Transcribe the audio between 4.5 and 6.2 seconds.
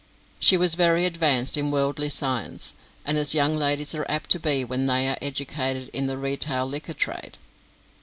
when they are educated in the